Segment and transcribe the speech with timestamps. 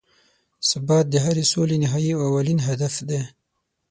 [0.69, 3.21] ثبات د هرې سولې نهایي او اولین هدف دی.